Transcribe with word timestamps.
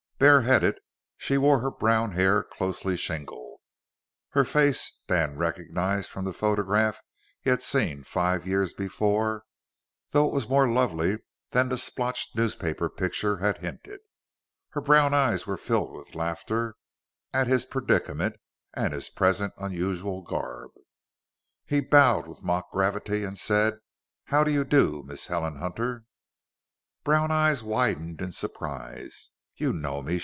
Bareheaded, 0.19 0.77
she 1.17 1.39
wore 1.39 1.61
her 1.61 1.71
brown 1.71 2.11
hair 2.11 2.43
closely 2.43 2.95
shingled. 2.95 3.59
Her 4.29 4.43
face, 4.45 4.99
Dan 5.07 5.35
recognized 5.35 6.11
from 6.11 6.25
the 6.25 6.31
photograph 6.31 7.01
he 7.39 7.49
had 7.49 7.63
seen 7.63 8.03
five 8.03 8.45
years 8.45 8.71
before, 8.71 9.45
though 10.11 10.27
it 10.27 10.31
was 10.31 10.47
more 10.47 10.69
lovely 10.69 11.17
than 11.53 11.69
the 11.69 11.75
splotched 11.79 12.35
newspaper 12.35 12.87
picture 12.87 13.37
had 13.37 13.57
hinted. 13.63 13.99
Her 14.69 14.81
brown 14.81 15.15
eyes 15.15 15.47
were 15.47 15.57
filled 15.57 15.91
with 15.95 16.13
laughter 16.13 16.75
at 17.33 17.47
his 17.47 17.65
predicament 17.65 18.35
and 18.75 18.93
his 18.93 19.09
present 19.09 19.55
unusual 19.57 20.21
garb. 20.21 20.69
He 21.65 21.79
bowed 21.81 22.27
with 22.27 22.43
mock 22.43 22.71
gravity 22.71 23.23
and 23.23 23.39
said, 23.39 23.79
"How 24.25 24.43
do 24.43 24.51
you 24.51 24.65
do, 24.65 25.01
Miss 25.03 25.25
Helen 25.25 25.55
Hunter?" 25.55 26.03
Brown 27.03 27.31
eyes 27.31 27.63
widened 27.63 28.21
in 28.21 28.31
surprise. 28.33 29.31
"You 29.57 29.73
know 29.73 30.01
me?" 30.01 30.19